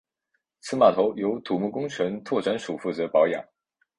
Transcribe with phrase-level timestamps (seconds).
[0.61, 3.45] 此码头由土木工程拓展署负责保养。